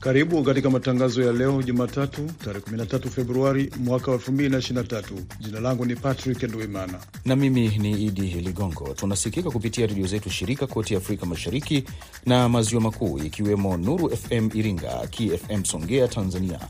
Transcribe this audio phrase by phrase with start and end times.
[0.00, 5.02] Karibu katika matangazo ya leo Jumatatu, tarehe 13 Februari mwaka wa 2023.
[5.40, 8.94] Jina langu ni Patrick Ndwimana na mimi ni Idi Ligongo.
[8.94, 11.84] Tunasikika kupitia redio zetu shirika kote Afrika Mashariki
[12.26, 16.60] na Maziwa Makuu, ikiwemo Nuru FM Iringa, KFM Songea Tanzania,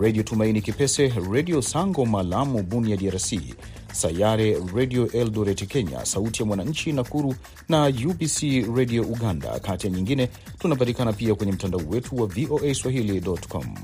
[0.00, 3.32] Redio Tumaini Kipese, Redio Sango Malamu Bunia DRC,
[3.96, 7.34] Sayare Redio Eldoret Kenya, Sauti ya Mwananchi Nakuru
[7.68, 8.42] na UBC
[8.76, 10.28] Redio Uganda, kati ya nyingine.
[10.58, 13.74] Tunapatikana pia kwenye mtandao wetu wa VOA Swahili.com.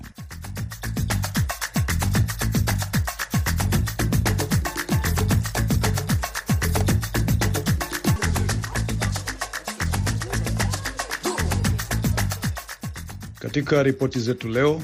[13.38, 14.82] Katika ripoti zetu leo,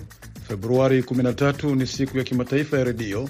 [0.49, 3.29] Februari 13 ni siku ya kimataifa ya redio.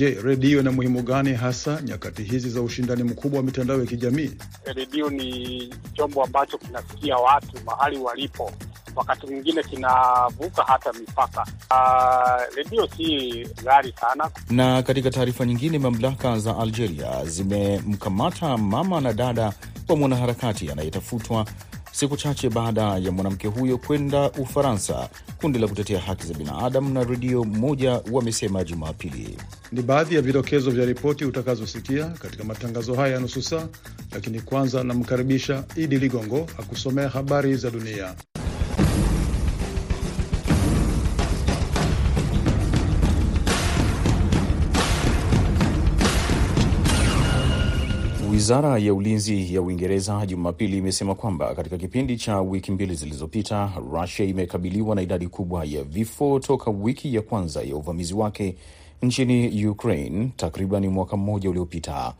[0.00, 4.30] Je, redio ina muhimu gani hasa nyakati hizi za ushindani mkubwa wa mitandao ya kijamii?
[4.64, 8.52] Redio ni chombo ambacho kinasikia watu mahali walipo,
[8.96, 11.46] wakati mwingine kinavuka hata mipaka.
[11.70, 13.30] Uh, redio si
[13.64, 14.30] ghali sana.
[14.50, 19.52] Na katika taarifa nyingine, mamlaka za Algeria zimemkamata mama na dada
[19.88, 21.46] wa mwanaharakati anayetafutwa
[21.92, 25.08] siku chache baada ya mwanamke huyo kwenda Ufaransa.
[25.40, 29.36] Kundi la kutetea haki za binadamu na redio moja wamesema Jumapili.
[29.72, 33.68] Ni baadhi ya vidokezo vya ripoti utakazosikia katika matangazo haya ya nusu saa,
[34.12, 38.14] lakini kwanza namkaribisha Idi Ligongo akusomea habari za dunia.
[48.40, 54.26] Wizara ya ulinzi ya Uingereza Jumapili imesema kwamba katika kipindi cha wiki mbili zilizopita, Rusia
[54.26, 58.56] imekabiliwa na idadi kubwa ya vifo toka wiki ya kwanza ya uvamizi wake
[59.02, 62.14] nchini Ukraine takriban mwaka mmoja uliopita.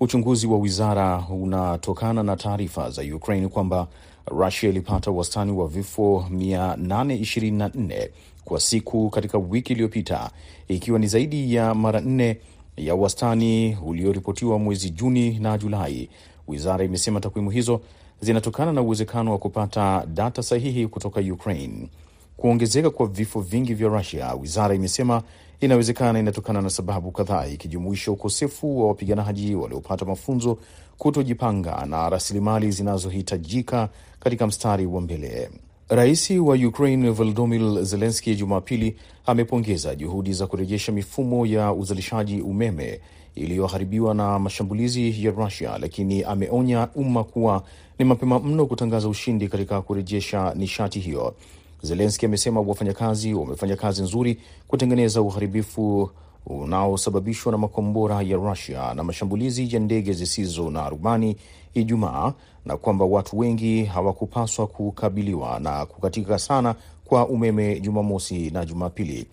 [0.00, 3.88] Uchunguzi wa wizara unatokana na taarifa za Ukraine kwamba
[4.26, 8.08] Rusia ilipata wastani wa vifo 824
[8.44, 10.30] kwa siku katika wiki iliyopita,
[10.68, 12.36] ikiwa ni zaidi ya mara nne
[12.76, 16.08] ya wastani ulioripotiwa mwezi Juni na Julai.
[16.48, 17.80] Wizara imesema takwimu hizo
[18.20, 21.88] zinatokana na uwezekano wa kupata data sahihi kutoka Ukraine.
[22.36, 25.22] Kuongezeka kwa vifo vingi vya Rusia, wizara imesema
[25.60, 30.58] inawezekana inatokana na sababu kadhaa, ikijumuisha ukosefu wa wapiganaji waliopata mafunzo,
[30.98, 33.88] kutojipanga na rasilimali zinazohitajika
[34.20, 35.50] katika mstari wa mbele.
[35.94, 43.00] Rais wa Ukraine Volodymyr Zelensky Jumapili amepongeza juhudi za kurejesha mifumo ya uzalishaji umeme
[43.34, 47.62] iliyoharibiwa na mashambulizi ya Rusia, lakini ameonya umma kuwa
[47.98, 51.34] ni mapema mno kutangaza ushindi katika kurejesha nishati hiyo.
[51.82, 54.38] Zelensky amesema wafanyakazi wamefanya kazi nzuri
[54.68, 56.10] kutengeneza uharibifu
[56.46, 61.36] unaosababishwa na makombora ya Rusia na mashambulizi ya ndege zisizo na rubani
[61.74, 62.32] Ijumaa,
[62.66, 66.74] na kwamba watu wengi hawakupaswa kukabiliwa na kukatika sana
[67.04, 69.26] kwa umeme Jumamosi na Jumapili.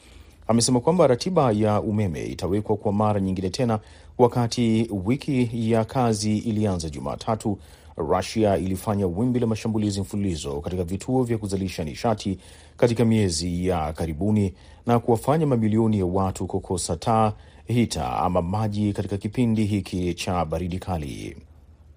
[0.48, 3.80] Amesema kwamba ratiba ya umeme itawekwa kwa mara nyingine tena
[4.18, 7.58] wakati wiki ya kazi ilianza Jumatatu.
[7.98, 12.38] Rusia ilifanya wimbi la mashambulizi mfululizo katika vituo vya kuzalisha nishati
[12.78, 14.54] katika miezi ya karibuni
[14.86, 17.34] na kuwafanya mamilioni ya watu kukosa taa,
[17.68, 21.38] hita ama maji katika kipindi hiki cha baridi kali.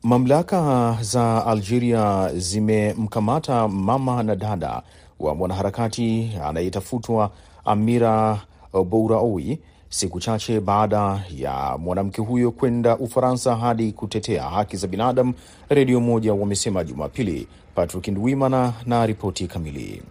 [0.03, 4.83] Mamlaka za Algeria zimemkamata mama na dada
[5.21, 7.31] wa mwanaharakati anayetafutwa
[7.65, 8.41] Amira
[8.91, 9.59] Bouraoui
[9.89, 15.35] siku chache baada ya mwanamke huyo kwenda Ufaransa hadi kutetea haki za binadamu,
[15.69, 17.47] redio moja wamesema Jumapili.
[17.75, 20.03] Patrick Ndwimana na ripoti kamili.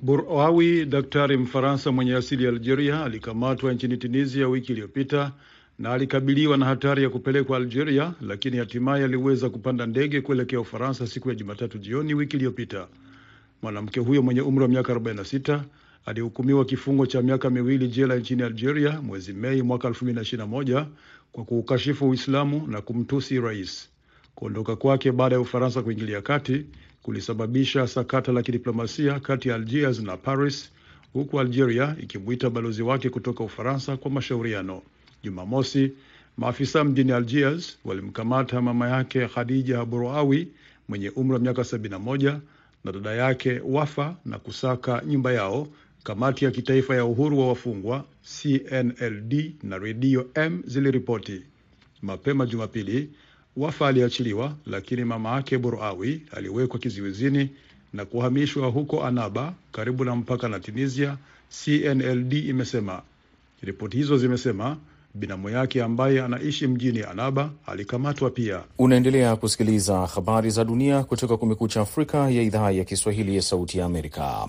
[0.00, 5.32] Bouraoui, daktari Mfaransa mwenye asili ya Algeria, alikamatwa nchini Tunisia wiki iliyopita
[5.78, 11.28] na alikabiliwa na hatari ya kupelekwa Algeria, lakini hatimaye aliweza kupanda ndege kuelekea Ufaransa siku
[11.28, 12.88] ya Jumatatu jioni wiki iliyopita.
[13.62, 15.60] Mwanamke huyo mwenye umri wa miaka 46
[16.06, 20.86] alihukumiwa kifungo cha miaka miwili jela nchini Algeria mwezi Mei mwaka 2021
[21.32, 23.88] kwa kuukashifu Uislamu na kumtusi rais.
[24.34, 26.64] Kuondoka kwake baada ya Ufaransa kuingilia kati
[27.02, 30.72] kulisababisha sakata la kidiplomasia kati ya Algiers na Paris,
[31.12, 34.82] huku Algeria ikimwita balozi wake kutoka Ufaransa kwa mashauriano.
[35.22, 35.92] Jumamosi,
[36.36, 40.48] maafisa mjini Algiers walimkamata mama yake Khadija Bouraoui
[40.88, 42.38] mwenye umri wa miaka 71
[42.84, 45.68] na dada yake Wafa na kusaka nyumba yao.
[46.04, 48.04] Kamati ya kitaifa ya uhuru wa wafungwa
[48.42, 51.42] CNLD na redio M ziliripoti
[52.02, 53.10] mapema Jumapili.
[53.56, 57.50] Wafa aliachiliwa, lakini mama yake Borawi aliwekwa kiziwizini
[57.92, 61.18] na kuhamishwa huko Anaba, karibu na mpaka na Tunisia,
[61.64, 63.02] CNLD imesema.
[63.62, 64.76] Ripoti hizo zimesema
[65.18, 68.60] binamu yake ambaye anaishi mjini Anaba alikamatwa pia.
[68.78, 73.84] Unaendelea kusikiliza habari za dunia kutoka Kumekucha Afrika ya idhaa ya Kiswahili ya Sauti ya
[73.86, 74.48] Amerika.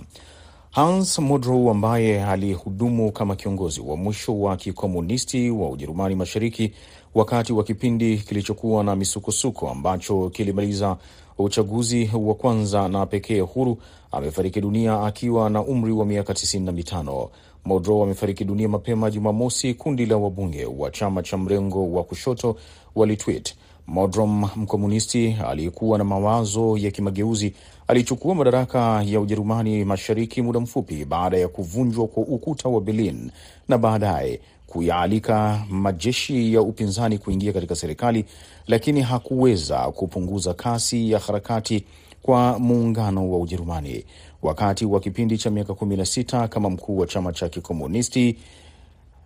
[0.72, 6.74] Hans Modrow ambaye alihudumu kama kiongozi wa mwisho wa kikomunisti wa Ujerumani Mashariki
[7.16, 10.98] wakati wa kipindi kilichokuwa na misukosuko ambacho kilimaliza
[11.38, 13.78] uchaguzi wa kwanza na pekee huru
[14.12, 17.30] amefariki dunia akiwa na umri wa miaka 95.
[17.66, 19.74] Modrow amefariki dunia mapema Jumamosi.
[19.74, 22.56] Kundi la wabunge wa chama cha mrengo wa kushoto
[22.96, 23.56] walitwit
[23.90, 27.54] Modrom, mkomunisti aliyekuwa na mawazo ya kimageuzi,
[27.88, 33.32] alichukua madaraka ya Ujerumani Mashariki muda mfupi baada ya kuvunjwa kwa ukuta wa Berlin
[33.68, 38.26] na baadaye kuyaalika majeshi ya upinzani kuingia katika serikali,
[38.68, 41.86] lakini hakuweza kupunguza kasi ya harakati
[42.22, 44.06] kwa muungano wa Ujerumani.
[44.42, 48.38] Wakati wa kipindi cha miaka 16 kama mkuu wa chama cha kikomunisti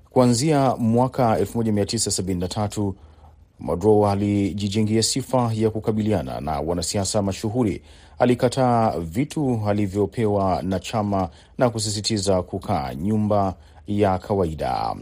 [0.10, 2.94] kuanzia mwaka 1973
[3.60, 7.81] Madrow alijijengea sifa ya kukabiliana na wanasiasa mashuhuri.
[8.19, 13.56] Alikataa vitu alivyopewa na chama na kusisitiza kukaa nyumba
[13.88, 14.95] ya kawaida.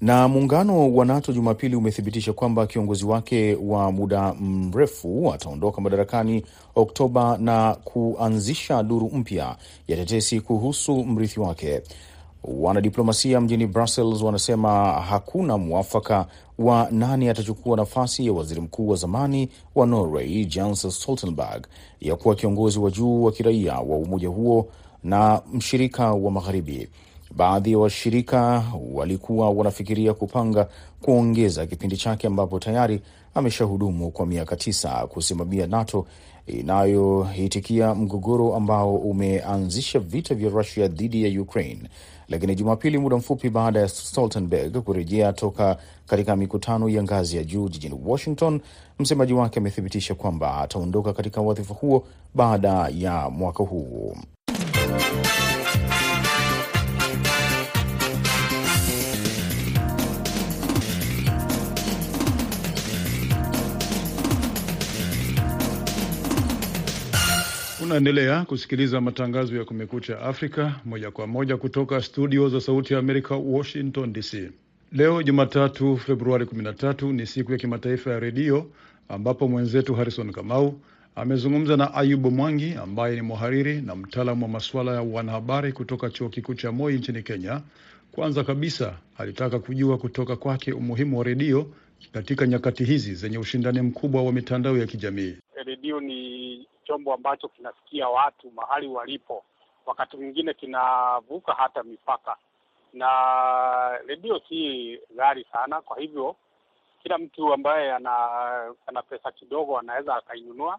[0.00, 6.44] Na muungano wa NATO Jumapili umethibitisha kwamba kiongozi wake wa muda mrefu ataondoka madarakani
[6.74, 9.56] Oktoba na kuanzisha duru mpya
[9.88, 11.82] ya tetesi kuhusu mrithi wake.
[12.44, 16.26] Wanadiplomasia mjini Brussels wanasema hakuna mwafaka
[16.58, 21.66] wa nani atachukua nafasi ya waziri mkuu wa zamani wa Norway Jens Stoltenberg
[22.00, 24.68] ya kuwa kiongozi wa juu wa kiraia wa umoja huo
[25.04, 26.88] na mshirika wa magharibi.
[27.34, 30.68] Baadhi ya wa washirika walikuwa wanafikiria kupanga
[31.02, 33.00] kuongeza kipindi chake ambapo tayari
[33.34, 36.06] ameshahudumu kwa miaka tisa kusimamia NATO
[36.46, 41.80] inayoitikia mgogoro ambao umeanzisha vita vya Rusia dhidi ya Ukraine.
[42.28, 45.76] Lakini Jumapili, muda mfupi baada ya Stoltenberg kurejea toka
[46.06, 48.60] katika mikutano ya ngazi ya juu jijini Washington,
[48.98, 54.16] msemaji wake amethibitisha kwamba ataondoka katika wadhifa huo baada ya mwaka huu.
[67.96, 73.36] Unaendelea kusikiliza matangazo ya Kumekucha Afrika moja kwa moja kutoka studio za Sauti ya Amerika,
[73.36, 74.50] Washington DC.
[74.92, 78.66] Leo Jumatatu, Februari 13 ni siku ya kimataifa ya redio,
[79.08, 80.80] ambapo mwenzetu Harrison Kamau
[81.14, 86.28] amezungumza na Ayubu Mwangi ambaye ni mhariri na mtaalamu wa masuala ya wanahabari kutoka chuo
[86.28, 87.60] kikuu cha Moi nchini Kenya.
[88.12, 91.66] Kwanza kabisa alitaka kujua kutoka kwake umuhimu wa redio
[92.12, 95.36] katika nyakati hizi zenye ushindani mkubwa wa mitandao ya kijamii.
[95.66, 99.44] Redio ni chombo ambacho kinasikia watu mahali walipo,
[99.86, 102.36] wakati mwingine kinavuka hata mipaka,
[102.92, 105.80] na redio si ghali sana.
[105.82, 106.36] Kwa hivyo
[107.02, 110.78] kila mtu ambaye ana ana pesa kidogo anaweza akainunua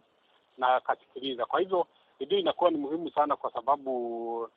[0.57, 1.45] na akasikiliza.
[1.45, 1.87] Kwa hivyo
[2.19, 4.49] redio inakuwa ni muhimu sana, kwa sababu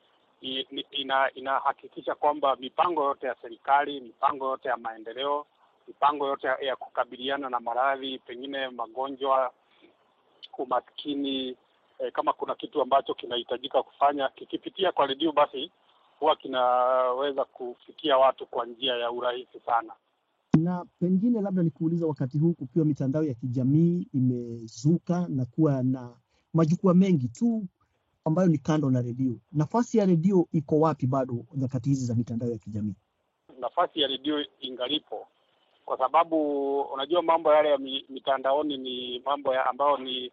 [0.91, 5.45] ina inahakikisha kwamba mipango yote ya serikali, mipango yote ya maendeleo,
[5.87, 9.51] mipango yote ya kukabiliana na maradhi, pengine magonjwa
[10.57, 11.47] umaskini
[11.99, 15.71] eh, kama kuna kitu ambacho kinahitajika kufanya kikipitia kwa redio, basi
[16.19, 19.93] huwa kinaweza kufikia watu kwa njia ya urahisi sana.
[20.57, 26.09] Na pengine labda nikuuliza, wakati huu kukiwa mitandao ya kijamii imezuka na kuwa na
[26.53, 27.63] majukwaa mengi tu
[28.25, 32.49] ambayo ni kando na redio, nafasi ya redio iko wapi bado nyakati hizi za mitandao
[32.49, 32.95] ya kijamii?
[33.59, 35.27] Nafasi ya redio ingalipo,
[35.91, 37.77] kwa sababu unajua mambo yale ya
[38.09, 40.31] mitandaoni ni mambo ya ambayo ni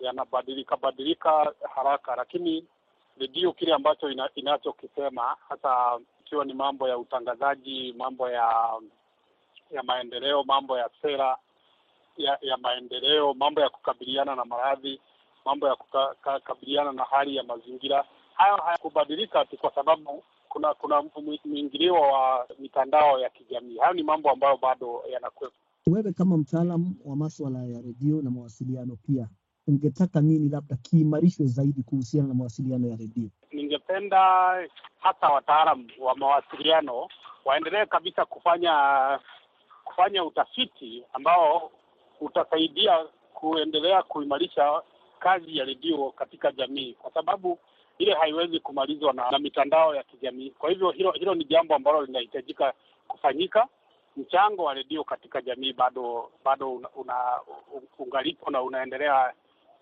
[0.00, 2.64] yanabadilika badilika haraka, lakini
[3.18, 8.70] redio kile ambacho ina, inachokisema hasa ikiwa ni mambo ya utangazaji, mambo ya
[9.70, 11.36] ya maendeleo, mambo ya sera
[12.16, 15.00] ya, ya maendeleo, mambo ya kukabiliana na maradhi,
[15.44, 21.02] mambo ya kukabiliana na hali ya mazingira, hayo hayakubadilika tu kwa sababu kuna kuna
[21.44, 23.78] mwingilio wa mitandao ya kijamii.
[23.78, 25.56] Hayo ni mambo ambayo bado yanakuwepo.
[25.86, 29.28] Wewe kama mtaalam wa maswala ya redio na mawasiliano pia
[29.66, 33.28] ungetaka nini labda kiimarishwe zaidi kuhusiana na mawasiliano ya redio?
[33.52, 34.18] Ningependa
[34.98, 37.08] hasa wataalam wa mawasiliano
[37.44, 38.74] waendelee kabisa kufanya
[39.84, 41.70] kufanya utafiti ambao
[42.20, 42.98] utasaidia
[43.34, 44.82] kuendelea kuimarisha
[45.18, 47.58] kazi ya redio katika jamii, kwa sababu
[48.00, 50.50] ile haiwezi kumalizwa na, na mitandao ya kijamii.
[50.50, 52.72] Kwa hivyo hilo hilo ni jambo ambalo linahitajika
[53.08, 53.66] kufanyika
[54.16, 57.40] mchango wa redio katika jamii bado bado una, una
[57.98, 59.32] ungalipo na unaendelea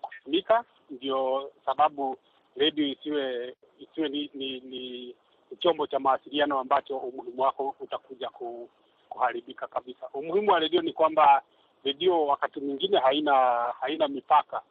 [0.01, 0.63] kutumika.
[0.89, 2.17] Ndio sababu
[2.55, 5.15] redio isiwe isiwe ni, ni, ni
[5.59, 8.69] chombo cha mawasiliano ambacho umuhimu wako utakuja ku,
[9.09, 10.09] kuharibika kabisa.
[10.13, 11.41] Umuhimu wa redio ni kwamba
[11.83, 13.33] redio wakati mwingine haina
[13.81, 14.61] haina mipaka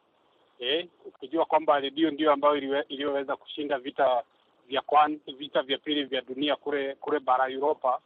[0.59, 4.23] eh, ukijua kwamba redio ndio ambayo iliyoweza kushinda vita
[4.67, 7.99] vya kwan, vita vya pili vya dunia kule kule bara Europa,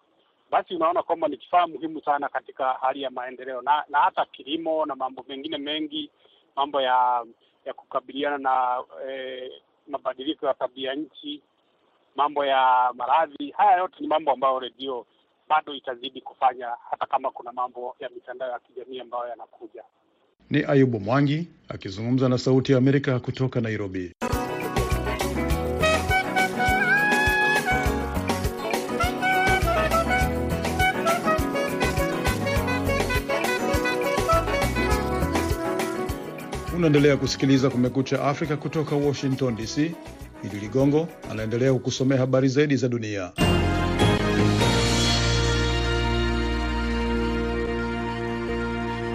[0.52, 4.86] basi unaona kwamba ni kifaa muhimu sana katika hali ya maendeleo na, na hata kilimo
[4.86, 6.10] na mambo mengine mengi,
[6.56, 7.26] mambo ya
[7.66, 9.52] ya kukabiliana na eh,
[9.88, 11.42] mabadiliko ya tabia nchi,
[12.16, 13.52] mambo ya maradhi.
[13.52, 15.06] Haya yote ni mambo ambayo redio
[15.48, 19.84] bado itazidi kufanya hata kama kuna mambo ya mitandao ya kijamii ambayo yanakuja.
[20.54, 24.12] Ni Ayubu Mwangi akizungumza na Sauti ya Amerika kutoka Nairobi.
[36.76, 39.78] Unaendelea kusikiliza Kumekucha Afrika kutoka Washington DC.
[40.44, 43.32] Idi Ligongo anaendelea kukusomea habari zaidi za dunia.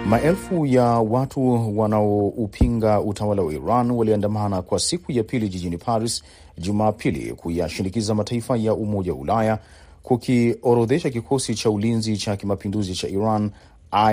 [0.09, 6.23] Maelfu ya watu wanaoupinga utawala wa Iran waliandamana kwa siku ya pili jijini Paris
[6.57, 9.59] Jumapili kuyashinikiza mataifa ya Umoja wa Ulaya
[10.03, 13.51] kukiorodhesha kikosi cha ulinzi cha kimapinduzi cha Iran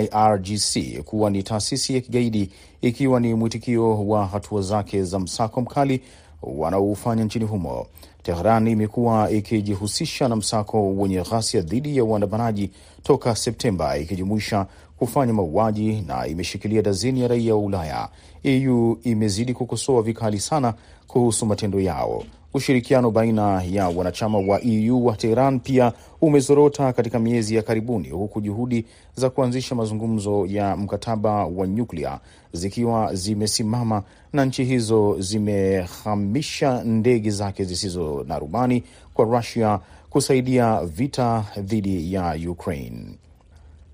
[0.01, 2.51] IRGC kuwa ni taasisi ya kigaidi
[2.81, 6.01] ikiwa ni mwitikio wa hatua zake za msako mkali
[6.43, 7.87] wanaoufanya nchini humo.
[8.23, 12.71] Tehran imekuwa ikijihusisha na msako wenye ghasia dhidi ya waandamanaji
[13.03, 14.67] toka Septemba, ikijumuisha
[14.99, 18.09] kufanya mauaji na imeshikilia dazeni ya raia wa Ulaya.
[18.43, 20.75] EU imezidi kukosoa vikali sana
[21.07, 22.25] kuhusu matendo yao.
[22.55, 28.41] Ushirikiano baina ya wanachama wa EU wa Teheran pia umezorota katika miezi ya karibuni, huku
[28.41, 32.21] juhudi za kuanzisha mazungumzo ya mkataba wa nyuklia
[32.53, 38.83] zikiwa zimesimama na nchi hizo zimehamisha ndege zake zisizo na rubani
[39.15, 43.05] kwa Rusia kusaidia vita dhidi ya Ukraine.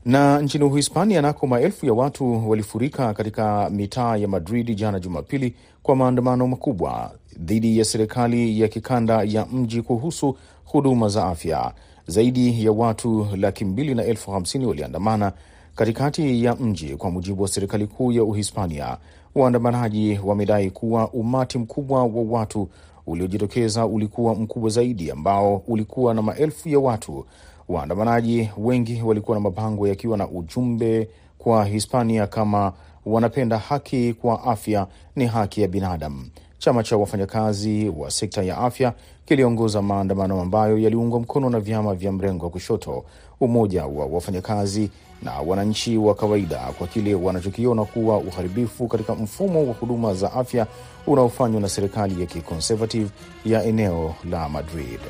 [0.04, 5.96] Na nchini Uhispania nako maelfu ya watu walifurika katika mitaa ya Madrid jana Jumapili kwa
[5.96, 11.72] maandamano makubwa dhidi ya serikali ya kikanda ya mji kuhusu huduma za afya.
[12.06, 15.32] Zaidi ya watu laki mbili na elfu hamsini waliandamana
[15.74, 18.96] katikati ya mji, kwa mujibu wa serikali kuu ya Uhispania.
[19.34, 22.68] Waandamanaji wamedai kuwa umati mkubwa wa watu
[23.06, 27.26] uliojitokeza ulikuwa mkubwa zaidi, ambao ulikuwa na maelfu ya watu.
[27.72, 32.72] Waandamanaji wengi walikuwa na mabango yakiwa na ujumbe kwa Hispania kama
[33.06, 34.86] wanapenda haki kwa afya
[35.16, 36.26] ni haki ya binadamu.
[36.58, 38.92] Chama cha wafanyakazi wa sekta ya afya
[39.24, 43.04] kiliongoza maandamano ambayo yaliungwa mkono na vyama vya mrengo wa kushoto,
[43.40, 44.90] umoja wa wafanyakazi
[45.22, 50.66] na wananchi wa kawaida kwa kile wanachokiona kuwa uharibifu katika mfumo wa huduma za afya
[51.06, 53.10] unaofanywa na serikali ya kiconservative
[53.44, 55.00] ya eneo la Madrid.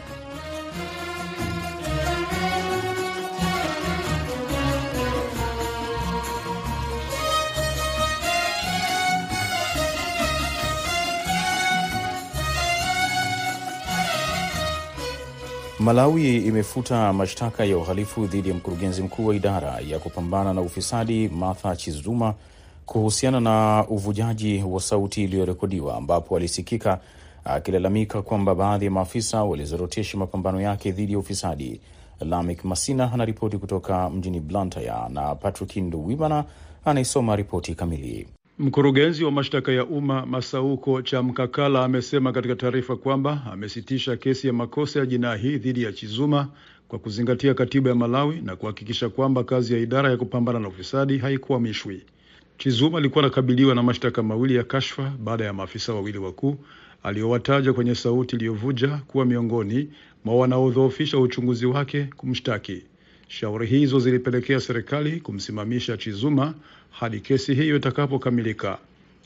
[15.84, 21.28] Malawi imefuta mashtaka ya uhalifu dhidi ya mkurugenzi mkuu wa idara ya kupambana na ufisadi
[21.28, 22.34] Martha Chizuma
[22.86, 26.98] kuhusiana na uvujaji wa sauti iliyorekodiwa ambapo alisikika
[27.44, 31.80] akilalamika kwamba baadhi ya maafisa walizorotesha mapambano yake dhidi ya ufisadi.
[32.20, 36.44] Lamik Masina anaripoti kutoka mjini Blantyre na Patrick Nduwimana
[36.84, 38.28] anaisoma ripoti kamili.
[38.58, 44.98] Mkurugenzi wa mashtaka ya umma Masauko Chamkakala amesema katika taarifa kwamba amesitisha kesi ya makosa
[45.00, 46.48] ya jinai dhidi ya Chizuma
[46.88, 51.18] kwa kuzingatia katiba ya Malawi na kuhakikisha kwamba kazi ya idara ya kupambana na ufisadi
[51.18, 52.02] haikuhamishwi.
[52.58, 56.56] Chizuma alikuwa anakabiliwa na mashtaka mawili ya kashfa baada ya maafisa wawili wakuu
[57.02, 59.88] aliyowataja kwenye sauti iliyovuja kuwa miongoni
[60.24, 62.82] mwa wanaodhoofisha uchunguzi wake kumshtaki.
[63.32, 66.54] Shauri hizo zilipelekea serikali kumsimamisha Chizuma
[66.90, 68.78] hadi kesi hiyo itakapokamilika.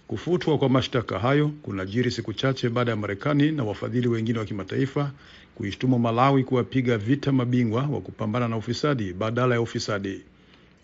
[0.07, 5.11] Kufutwa kwa mashtaka hayo kunajiri siku chache baada ya Marekani na wafadhili wengine wa kimataifa
[5.55, 10.21] kuishtumu Malawi kuwapiga vita mabingwa wa kupambana na ufisadi badala ya ufisadi.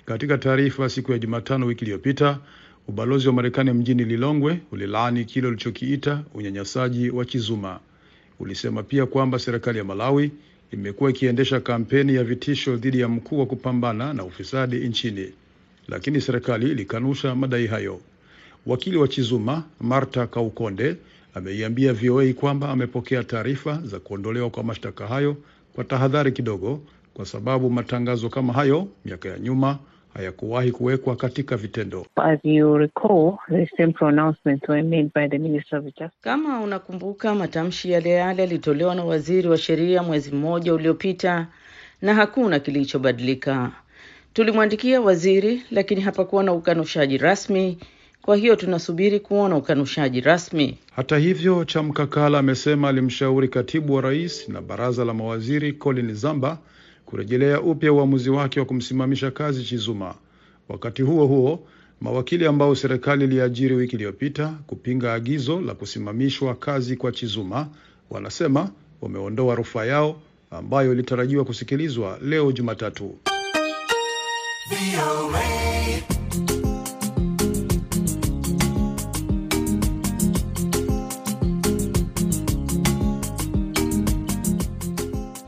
[0.05, 2.39] Katika taarifa siku ya Jumatano wiki iliyopita,
[2.89, 7.81] ubalozi wa Marekani mjini Lilongwe ulilaani kile ulichokiita unyanyasaji wa Chizuma.
[8.41, 10.31] Ulisema pia kwamba serikali ya Malawi
[10.73, 15.33] imekuwa ikiendesha kampeni ya vitisho dhidi ya mkuu wa kupambana na ufisadi nchini,
[15.89, 18.01] lakini serikali ilikanusha madai hayo.
[18.67, 20.97] Wakili wa Chizuma Marta Kaukonde
[21.35, 25.37] ameiambia VOA kwamba amepokea taarifa za kuondolewa kwa mashtaka hayo
[25.75, 26.81] kwa tahadhari kidogo,
[27.15, 29.79] kwa sababu matangazo kama hayo miaka ya nyuma
[30.15, 32.07] hayakuwahi kuwekwa katika vitendo.
[32.17, 36.11] As you recall, the same pronouncements were made by the Minister of Justice.
[36.21, 41.47] Kama unakumbuka, matamshi yale yale yalitolewa na waziri wa sheria mwezi mmoja uliopita
[42.03, 43.73] na hakuna kilichobadilika.
[44.33, 47.79] Tulimwandikia waziri, lakini hapakuwa na ukanushaji rasmi.
[48.23, 50.79] Kwa hiyo tunasubiri kuona ukanushaji rasmi.
[50.97, 56.59] Hata hivyo, Chamkakala amesema alimshauri katibu wa rais na baraza la mawaziri Colin Zamba
[57.13, 60.15] kurejelea upya uamuzi wake wa kumsimamisha kazi Chizuma.
[60.69, 61.67] Wakati huo huo,
[62.01, 67.69] mawakili ambao serikali iliajiri wiki iliyopita kupinga agizo la kusimamishwa kazi kwa Chizuma
[68.11, 73.15] wanasema wameondoa rufaa yao ambayo ilitarajiwa kusikilizwa leo Jumatatu.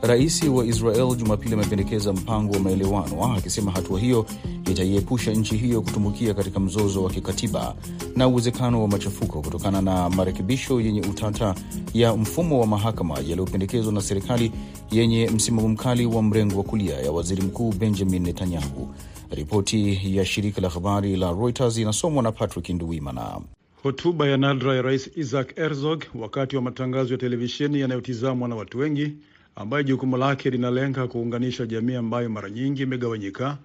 [0.07, 4.25] Rais wa Israel Jumapili amependekeza mpango wa maelewano akisema hatua hiyo
[4.71, 7.75] itaiepusha nchi hiyo kutumbukia katika mzozo wa kikatiba
[8.15, 11.55] na uwezekano wa machafuko kutokana na marekebisho yenye utata
[11.93, 14.51] ya mfumo wa mahakama yaliyopendekezwa na serikali
[14.91, 18.93] yenye msimamo mkali wa mrengo wa kulia ya waziri mkuu Benjamin Netanyahu.
[19.31, 23.41] Ripoti ya shirika la habari la Reuters inasomwa na Patrick Nduwimana.
[23.83, 28.77] Hotuba ya nadra ya rais Isaac Herzog wakati wa matangazo ya televisheni yanayotizamwa na watu
[28.77, 29.11] wengi
[29.55, 33.57] ambayo jukumu lake linalenga kuunganisha jamii ambayo mara nyingi imegawanyika,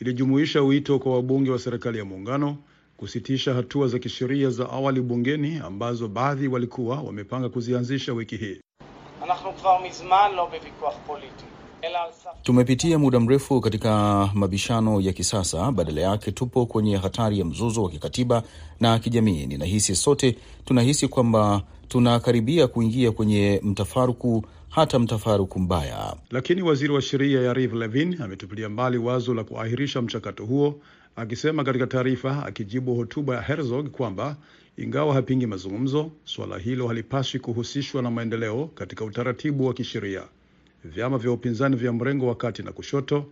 [0.00, 2.56] ilijumuisha wito kwa wabunge wa serikali ya muungano
[2.96, 8.60] kusitisha hatua za kisheria za awali bungeni ambazo baadhi walikuwa wamepanga kuzianzisha wiki hii.
[12.42, 17.90] Tumepitia muda mrefu katika mabishano ya kisasa, badala yake tupo kwenye hatari ya mzozo wa
[17.90, 18.42] kikatiba
[18.80, 19.46] na kijamii.
[19.46, 26.16] Ninahisi sote tunahisi kwamba tunakaribia kuingia kwenye mtafaruku hata mtafaruku mbaya.
[26.30, 30.80] Lakini waziri wa sheria Yariv Levin ametupilia mbali wazo la kuahirisha mchakato huo,
[31.16, 34.36] akisema katika taarifa akijibu hotuba ya Herzog kwamba
[34.76, 40.22] ingawa hapingi mazungumzo, suala hilo halipaswi kuhusishwa na maendeleo katika utaratibu wa kisheria.
[40.84, 43.26] Vyama vya upinzani vya mrengo wa kati na kushoto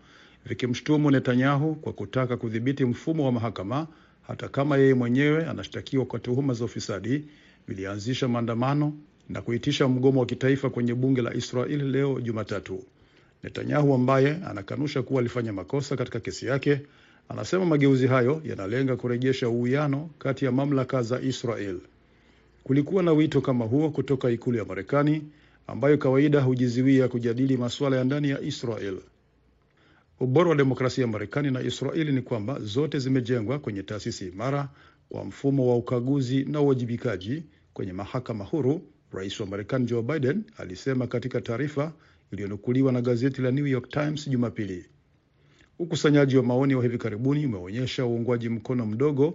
[0.47, 3.87] vikimshutumu Netanyahu kwa kutaka kudhibiti mfumo wa mahakama
[4.27, 7.25] hata kama yeye mwenyewe anashtakiwa kwa tuhuma za ufisadi,
[7.69, 8.93] vilianzisha maandamano
[9.29, 12.85] na kuitisha mgomo wa kitaifa kwenye bunge la Israel leo Jumatatu.
[13.43, 16.81] Netanyahu ambaye anakanusha kuwa alifanya makosa katika kesi yake,
[17.29, 21.79] anasema mageuzi hayo yanalenga kurejesha uwiano kati ya mamlaka za Israel.
[22.65, 25.23] Kulikuwa na wito kama huo kutoka ikulu ya Marekani
[25.67, 28.97] ambayo kawaida hujiziwia kujadili masuala ya ndani ya Israel.
[30.21, 34.69] Ubora wa demokrasia ya Marekani na Israeli ni kwamba zote zimejengwa kwenye taasisi imara
[35.09, 37.43] kwa mfumo wa ukaguzi na uwajibikaji
[37.75, 38.81] kwenye mahakama huru,
[39.17, 41.93] rais wa Marekani Joe Biden alisema katika taarifa
[42.33, 44.87] iliyonukuliwa na gazeti la New York Times Jumapili.
[45.79, 49.35] Ukusanyaji wa maoni wa hivi karibuni umeonyesha uungwaji mkono mdogo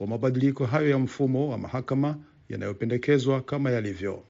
[0.00, 2.16] wa mabadiliko hayo ya mfumo wa mahakama
[2.48, 4.22] yanayopendekezwa kama yalivyo.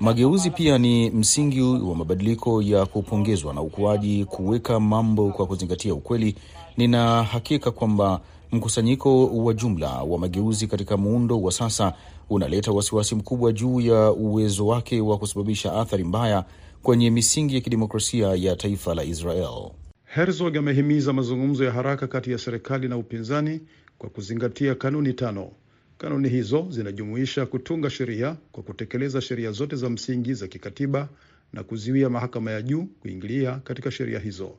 [0.00, 6.36] Mageuzi pia ni msingi wa mabadiliko ya kupongezwa na ukuaji, kuweka mambo kwa kuzingatia ukweli.
[6.76, 8.20] Nina hakika kwamba
[8.54, 11.92] mkusanyiko wa jumla wa mageuzi katika muundo wa sasa
[12.30, 16.44] unaleta wasiwasi mkubwa juu ya uwezo wake wa kusababisha athari mbaya
[16.82, 19.70] kwenye misingi ya kidemokrasia ya taifa la Israel.
[20.04, 23.60] Herzog amehimiza mazungumzo ya haraka kati ya serikali na upinzani
[23.98, 25.50] kwa kuzingatia kanuni tano.
[25.98, 31.08] Kanuni hizo zinajumuisha kutunga sheria kwa kutekeleza sheria zote za msingi za kikatiba
[31.52, 34.50] na kuziwia mahakama ya juu kuingilia katika sheria hizo.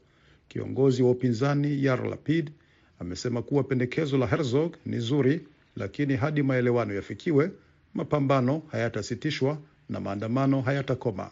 [0.48, 2.52] Kiongozi wa upinzani Yair Lapid
[3.00, 7.52] amesema kuwa pendekezo la Herzog ni zuri, lakini hadi maelewano yafikiwe,
[7.94, 9.58] mapambano hayatasitishwa
[9.90, 11.32] na maandamano hayatakoma.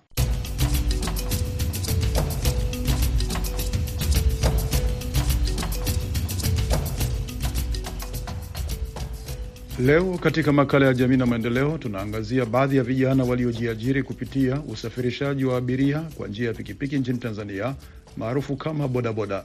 [9.79, 15.57] Leo katika makala ya jamii na maendeleo tunaangazia baadhi ya vijana waliojiajiri kupitia usafirishaji wa
[15.57, 17.75] abiria kwa njia ya pikipiki nchini Tanzania
[18.17, 19.43] maarufu kama bodaboda.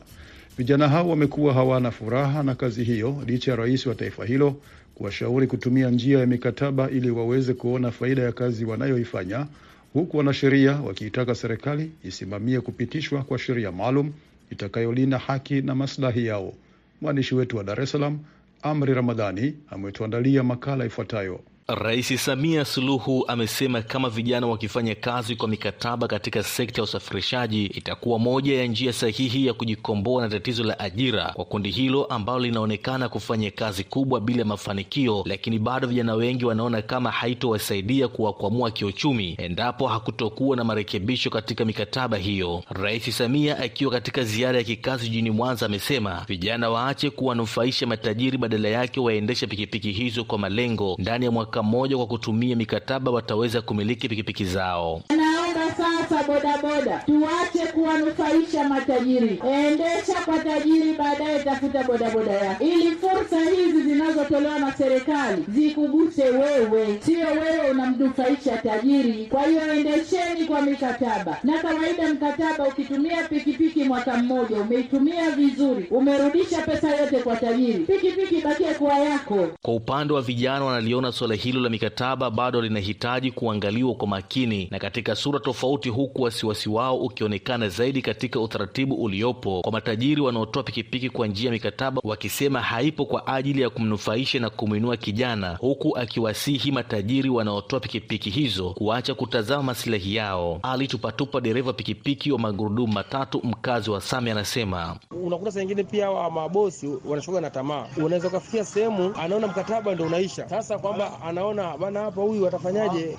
[0.58, 4.56] Vijana hao wamekuwa hawana furaha na kazi hiyo licha ya rais wa taifa hilo
[4.94, 9.46] kuwashauri kutumia njia ya mikataba ili waweze kuona faida ya kazi wanayoifanya,
[9.92, 14.12] huku wanasheria wakiitaka serikali isimamie kupitishwa kwa sheria maalum
[14.50, 16.52] itakayolinda haki na maslahi yao.
[17.00, 18.18] Mwandishi wetu wa Dar es Salaam
[18.62, 21.40] Amri Ramadhani ametuandalia makala ifuatayo.
[21.76, 28.18] Rais Samia Suluhu amesema kama vijana wakifanya kazi kwa mikataba katika sekta ya usafirishaji itakuwa
[28.18, 33.08] moja ya njia sahihi ya kujikomboa na tatizo la ajira kwa kundi hilo ambalo linaonekana
[33.08, 39.86] kufanya kazi kubwa bila mafanikio, lakini bado vijana wengi wanaona kama haitowasaidia kuwakwamua kiuchumi endapo
[39.88, 42.62] hakutokuwa na marekebisho katika mikataba hiyo.
[42.70, 48.68] Rais Samia akiwa katika ziara ya kikazi jijini Mwanza amesema vijana waache kuwanufaisha matajiri, badala
[48.68, 50.96] yake waendeshe pikipiki hizo kwa malengo.
[50.98, 55.02] Ndani ya mwaka mmoja, kwa kutumia mikataba, wataweza kumiliki pikipiki zao.
[55.16, 63.40] Naomba sasa bodaboda tuache kuwanufaisha matajiri, endesha kwa tajiri, baadaye tafuta bodaboda yako, ili fursa
[63.50, 69.26] hizi zinazotolewa na serikali zikuguse wewe, sio wewe unamnufaisha tajiri.
[69.26, 76.62] Kwa hiyo endesheni kwa mikataba, na kawaida mkataba ukitumia pikipiki mwaka mmoja, umeitumia vizuri, umerudisha
[76.62, 79.48] pesa yote kwa tajiri, pikipiki bakia kuwa yako.
[79.62, 84.78] Kwa upande wa vijana, wanaliona suala hilo la mikataba bado linahitaji kuangaliwa kwa makini na
[84.78, 91.10] katika sura tofauti, huku wasiwasi wao ukionekana zaidi katika utaratibu uliopo kwa matajiri wanaotoa pikipiki
[91.10, 96.72] kwa njia ya mikataba, wakisema haipo kwa ajili ya kumnufaisha na kumwinua kijana, huku akiwasihi
[96.72, 100.60] matajiri wanaotoa pikipiki hizo kuacha kutazama masilahi yao.
[100.62, 106.10] Ali Tupatupa, dereva pikipiki wa magurudumu matatu, mkazi wa Same, anasema unakuta saa ingine pia
[106.10, 107.86] wa mabosi wanashuka na tamaa.
[107.96, 113.16] Unaweza ukafikia sehemu anaona mkataba ndo unaisha, sasa kwamba anaona bana, hapa huyu atafanyaje,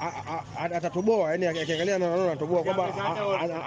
[0.60, 1.32] atatoboa.
[1.32, 2.94] Yani akiangalia anaona anatoboa kwamba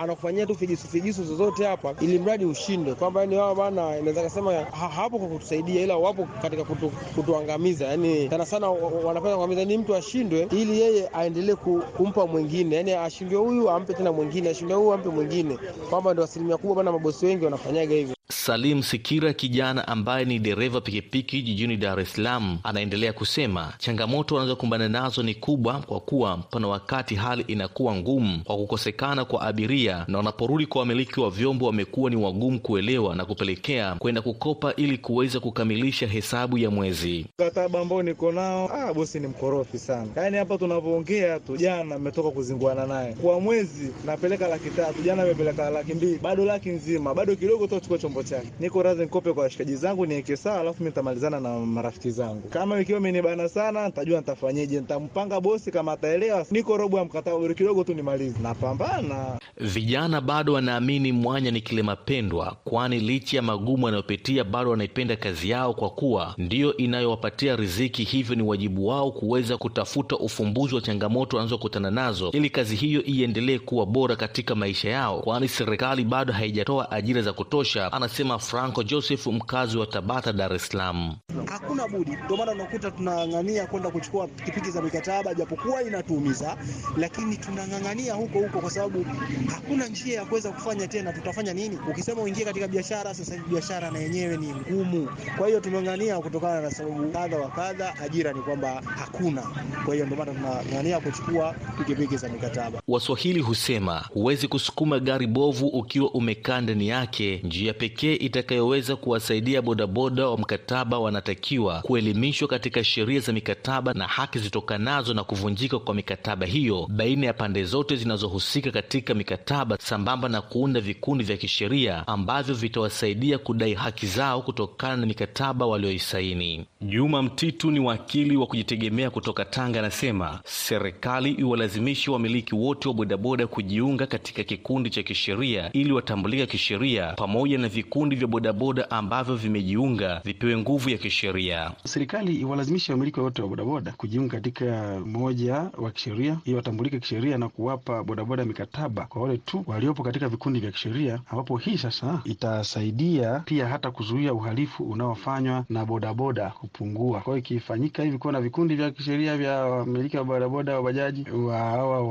[0.01, 4.53] anakufanyia tu figisu figisu zozote hapa, ili mradi ushinde, kwamba yani wao bana, inaweza kusema
[4.97, 7.85] hapo kwa kutusaidia, ila wapo katika kutu, kutuangamiza.
[7.87, 11.55] Yani sana sana wanapenda kuangamiza, ni mtu ashindwe ili yeye aendelee
[11.97, 15.59] kumpa mwingine, yani ashindwe huyu ampe tena mwingine, ashindwe huyu ampe mwingine,
[15.91, 18.15] kwamba ndio asilimia kubwa bana, mabosi wengi wanafanyaga hivyo.
[18.33, 24.89] Salim Sikira, kijana ambaye ni dereva pikipiki jijini Dar es Salaam, anaendelea kusema changamoto wanazokumbana
[24.89, 30.19] nazo ni kubwa, kwa kuwa pana wakati hali inakuwa ngumu kwa kukosekana kwa abiria, na
[30.19, 35.41] wanaporudi kwa wamiliki wa vyombo wamekuwa ni wagumu kuelewa na kupelekea kwenda kukopa ili kuweza
[35.41, 37.27] kukamilisha hesabu ya mwezi.
[37.39, 40.07] Mkataba ambao niko nao, ah, bosi ni mkorofi sana.
[40.17, 45.71] Yaani hapa tunavyoongea tu, jana ametoka kuzinguana naye kwa mwezi, napeleka laki tatu, jana amepeleka
[45.71, 48.49] laki mbili, bado laki nzima, bado kidogo tu achukue chombo chake.
[48.61, 52.49] Niko radhi nikope kwa washikaji zangu niweke sawa, alafu mimi nitamalizana na marafiki zangu.
[52.49, 56.47] Kama ikiwa imenibana sana, nitajua nitafanyeje, nitampanga bosi kama ataelewa.
[56.51, 59.39] Niko robo ya mkataba, kidogo tu nimalize, napambana.
[59.61, 65.51] Vijana bado wanaamini mwanya ni kilema pendwa, kwani licha ya magumu yanayopitia bado wanaipenda kazi
[65.51, 68.05] yao kwa kuwa ndiyo inayowapatia riziki.
[68.05, 73.59] Hivyo ni wajibu wao kuweza kutafuta ufumbuzi wa changamoto wanazokutana nazo ili kazi hiyo iendelee
[73.59, 79.27] kuwa bora katika maisha yao, kwani serikali bado haijatoa ajira za kutosha, anasema Franco Joseph,
[79.27, 81.17] mkazi wa Tabata, Dar es Salaam.
[81.47, 86.57] Hakuna budi, ndio maana unakuta tunang'ang'ania kwenda kuchukua pikipiki za mikataba, japokuwa inatuumiza,
[86.97, 89.07] lakini tunang'ang'ania huko huko kwa sababu
[89.55, 91.13] hakuna njia ya kuweza kufanya tena.
[91.13, 91.79] Tutafanya nini?
[91.91, 95.09] Ukisema uingie katika biashara, sasa hivi biashara na yenyewe ni ngumu.
[95.39, 99.43] Kwa hiyo tumeng'ang'ania kutokana na sababu kadha wa kadha, ajira ni kwamba hakuna.
[99.85, 102.83] Kwa hiyo ndio maana tunang'ang'ania kuchukua pikipiki za mikataba.
[102.89, 107.41] Waswahili husema huwezi kusukuma gari bovu ukiwa umekaa ndani yake.
[107.45, 114.39] Njia pekee itakayoweza kuwasaidia bodaboda wa mkataba wanatakiwa kuelimishwa katika sheria za mikataba na haki
[114.39, 120.41] zitokanazo na kuvunjika kwa mikataba hiyo baina ya pande zote zinazohusika katika mikataba, sambamba na
[120.43, 126.67] kuunda vikundi vya kisheria ambavyo vitawasaidia kudai haki zao kutokana na mikataba walioisaini.
[126.81, 133.47] Juma Mtitu ni wakili wa kujitegemea kutoka Tanga, anasema serikali iwalazimishe wamiliki wote wa bodaboda
[133.47, 140.21] kujiunga katika kikundi cha kisheria ili watambulika kisheria, pamoja na vikundi vya bodaboda ambavyo vimejiunga
[140.25, 141.71] vipewe nguvu ya kisheria.
[141.85, 147.49] Serikali iwalazimishe wamiliki wote wa bodaboda kujiunga katika mmoja wa kisheria ili watambulike kisheria na
[147.49, 153.41] kuwapa bodaboda mikataba kwa wale tu waliopo katika vikundi vya kisheria, ambapo hii sasa itasaidia
[153.45, 157.21] pia hata kuzuia uhalifu unaofanywa na bodaboda kupungua.
[157.21, 161.27] Kwa hiyo ikifanyika hivi, kuwa na vikundi vya kisheria vya wamiliki wa bodaboda wa bajaji
[161.31, 162.03] wa hawa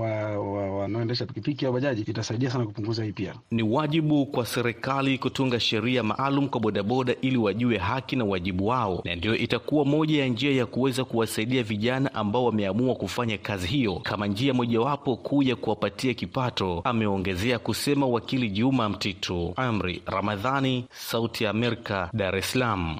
[0.79, 3.11] wanaoendesha pikipiki wa bajaji, itasaidia sana kupunguza hii.
[3.11, 8.67] Pia ni wajibu kwa serikali kutunga sheria maalum kwa bodaboda ili wajue haki na wajibu
[8.67, 13.67] wao, na ndiyo itakuwa moja ya njia ya kuweza kuwasaidia vijana ambao wameamua kufanya kazi
[13.67, 19.53] hiyo kama njia mojawapo kuu ya kuwapatia kipato, ameongezea kusema wakili Juma Mtitu.
[19.55, 22.99] Amri Ramadhani, Sauti ya Amerika, Dar es Salaam.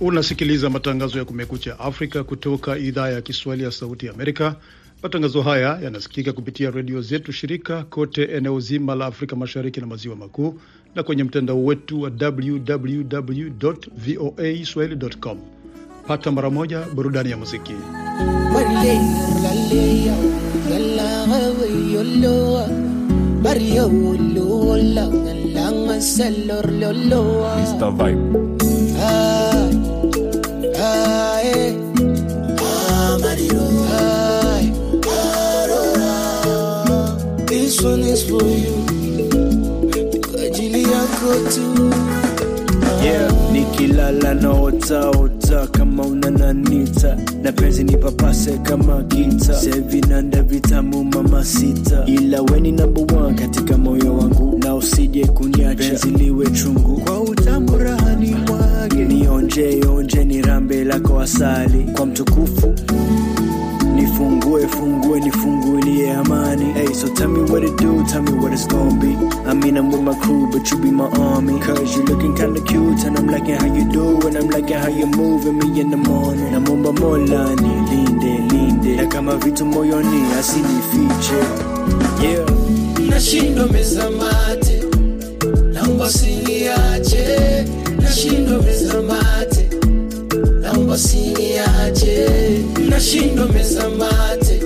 [0.00, 4.56] Unasikiliza matangazo ya Kumekucha Afrika kutoka idhaa ya Kiswahili ya Sauti ya Amerika.
[5.02, 10.16] Matangazo haya yanasikika kupitia redio zetu shirika kote eneo zima la Afrika Mashariki na Maziwa
[10.16, 10.60] Makuu
[10.94, 13.50] na kwenye mtandao wetu wa www
[13.96, 15.38] voa swahili.com.
[16.06, 17.72] Pata mara moja burudani ya muziki.
[27.56, 27.90] Mr.
[27.90, 28.40] Vibe.
[37.80, 40.20] This one is for you.
[40.32, 41.90] Kwa ajili yako tu.
[43.04, 52.04] Yeah, nikilala naotaota kama unananita na penzi nipapase kama gita sevinanda vitamu mama sita.
[52.06, 54.58] Ila weni number one katika moyo wangu.
[54.58, 55.74] Na usije kuniacha.
[55.84, 57.00] Penzi liwe chungu.
[57.00, 61.84] Kwa utamu rahani mwage nionje onje ni rambe lako asali.
[61.96, 62.74] Kwa mtukufu
[64.00, 66.72] nifungue fungue nifungulie amani.
[66.72, 69.12] Hey so tell me what it do tell me what it's gonna be.
[69.48, 71.60] I mean i'm with my crew but you be my army.
[71.60, 74.88] Cause you looking kinda cute and i'm liking how you do and i'm liking how
[74.88, 76.52] you moving me in the morning.
[76.52, 81.34] Namomba mola ni linde linde na kama vitu moyoni asinifiche
[82.22, 82.46] yeah.
[83.10, 84.84] Nashindwa meza mate,
[85.72, 87.26] naomba usiniache.
[88.02, 89.39] Nashindwa meza mate,
[90.90, 92.28] naomba usiniache.
[92.88, 94.60] Nashindwa meza mate,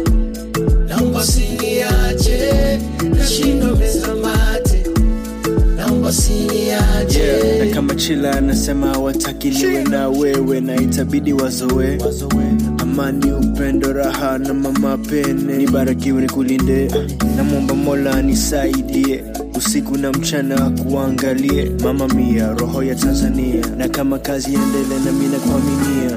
[0.89, 2.79] naomba usiniache.
[3.19, 4.85] Nashindwa meza mate,
[5.77, 7.19] naomba usiniache.
[7.21, 7.67] yeah.
[7.69, 11.99] na kama chila anasema watakiliwe na wewe na itabidi wazoe
[12.79, 16.91] amani upendo raha na mama pene nibarikiwe nikulinde
[17.37, 19.25] namwomba mola nisaidie
[19.57, 21.71] usiku na mchana kuangalie.
[21.83, 23.67] Mama mia roho ya tanzania.
[23.77, 26.17] Na kama kazi endele na mina kuaminia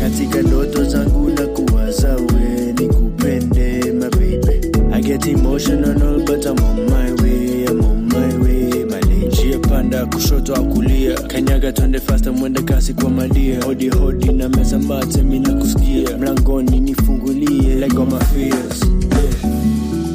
[0.00, 4.68] katika ndoto zangu na kuwaza we nikupende my baby.
[4.92, 8.84] I get emotional but I'm on my way I'm on my way.
[8.84, 11.14] Malenjia panda kushoto au kulia.
[11.20, 13.62] Kanyaga twende fasta mwende kasi kwa malia.
[13.64, 18.80] Hodi hodi na meza mate mina kusikia mlangoni nifungulie like all my fears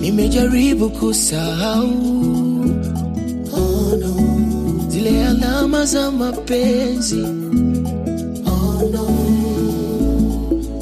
[0.03, 1.87] Nimejaribu kusahau.
[3.55, 4.11] Oh no,
[4.91, 7.23] zile alama za mapenzi.
[8.43, 9.05] Oh no,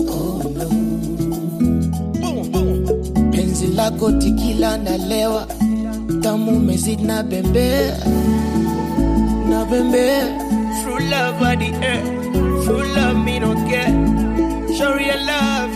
[0.10, 0.65] oh no.
[3.31, 5.45] Penzi lako tikila nalewa,
[6.21, 7.97] tamu mezidi na bembea
[9.49, 10.27] na bembea
[10.81, 12.01] True love buddy, eh.
[12.65, 13.93] True love me don't care.
[14.77, 15.71] Show your love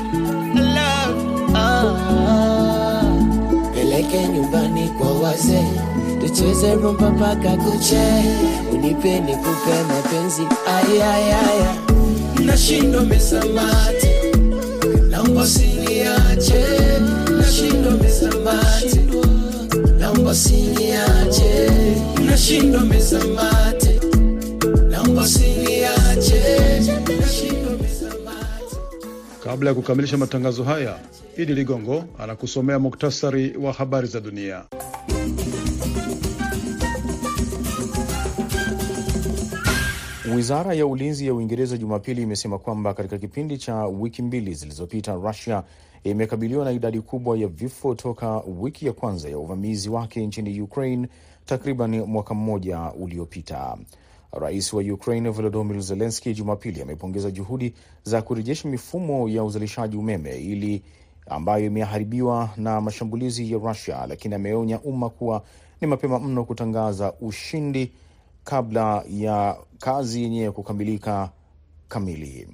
[4.15, 5.65] peleke nyumbani kwa wazee.
[6.21, 8.01] Tucheze rumba mpaka kuche.
[8.73, 10.41] Unipe nikupe mapenzi.
[10.67, 11.75] Ayayaya
[12.45, 14.31] nashindwa mesamate
[15.09, 16.65] naomba usiniache.
[17.37, 18.99] Nashindwa mesamate
[19.99, 21.71] naomba usiniache.
[22.25, 23.84] Nashindwa mesamate
[29.45, 30.99] Kabla ya kukamilisha matangazo haya,
[31.37, 34.65] Idi Ligongo anakusomea muktasari wa habari za dunia.
[40.35, 45.63] Wizara ya ulinzi ya Uingereza Jumapili imesema kwamba katika kipindi cha wiki mbili zilizopita, Rusia
[46.03, 51.07] imekabiliwa na idadi kubwa ya vifo toka wiki ya kwanza ya uvamizi wake nchini Ukraine
[51.45, 53.77] takriban mwaka mmoja uliopita.
[54.39, 60.83] Rais wa Ukraine Volodymyr Zelensky Jumapili amepongeza juhudi za kurejesha mifumo ya uzalishaji umeme ili
[61.27, 65.43] ambayo imeharibiwa na mashambulizi ya Rusia, lakini ameonya umma kuwa
[65.81, 67.91] ni mapema mno kutangaza ushindi
[68.43, 71.29] kabla ya kazi yenyewe kukamilika
[71.87, 72.47] kamili.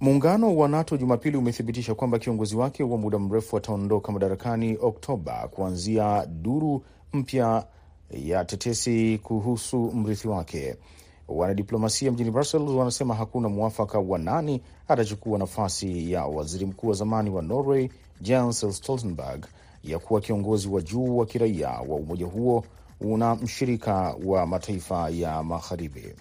[0.00, 6.26] Muungano wa NATO Jumapili umethibitisha kwamba kiongozi wake wa muda mrefu ataondoka madarakani Oktoba kuanzia
[6.26, 7.66] duru mpya
[8.10, 10.76] ya tetesi kuhusu mrithi wake.
[11.28, 17.30] Wanadiplomasia mjini Brussels wanasema hakuna mwafaka wa nani atachukua nafasi ya waziri mkuu wa zamani
[17.30, 17.88] wa Norway
[18.20, 19.46] Jens Stoltenberg
[19.84, 22.64] ya kuwa kiongozi wa juu wa kiraia wa umoja huo
[23.00, 26.14] una mshirika wa mataifa ya magharibi.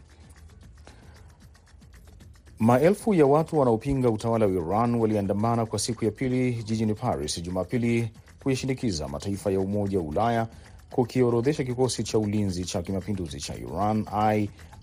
[2.60, 8.12] Maelfu ya watu wanaopinga utawala wa Iran waliandamana kwa siku ya pili jijini Paris Jumapili
[8.44, 10.48] kuyashinikiza mataifa ya Umoja wa Ulaya
[10.92, 14.06] kukiorodhesha kikosi cha ulinzi cha kimapinduzi cha Iran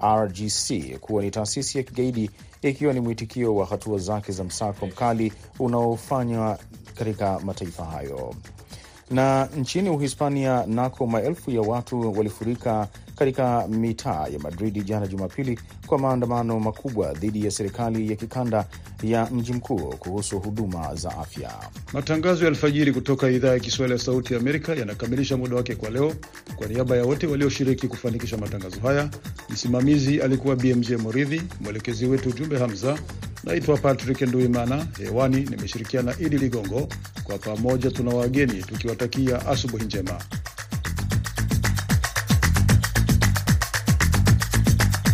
[0.03, 2.31] IRGC kuwa ni taasisi ya kigaidi,
[2.63, 6.59] ikiwa ni mwitikio wa hatua zake za msako mkali unaofanywa
[6.95, 8.35] katika mataifa hayo.
[9.11, 15.99] Na nchini Uhispania nako maelfu ya watu walifurika katika mitaa ya Madridi jana Jumapili kwa
[15.99, 18.67] maandamano makubwa dhidi ya serikali ya kikanda
[19.03, 21.51] ya mji mkuu kuhusu huduma za afya.
[21.93, 25.91] Matangazo ya alfajiri kutoka idhaa ya Kiswahili ya Sauti ya Amerika yanakamilisha muda wake kwa
[25.91, 26.13] leo.
[26.57, 29.11] Kwa niaba ya wote walioshiriki kufanikisha matangazo haya,
[29.51, 32.99] msimamizi alikuwa BMJ Moridhi, mwelekezi wetu Jumbe Hamza.
[33.45, 36.89] Naitwa Patrick Nduimana, hewani nimeshirikiana Idi Ligongo.
[37.25, 40.21] Kwa pamoja tuna wageni tukiwatakia asubuhi njema.